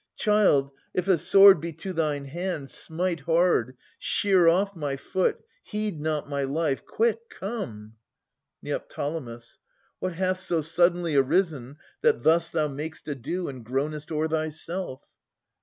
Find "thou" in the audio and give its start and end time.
12.49-12.67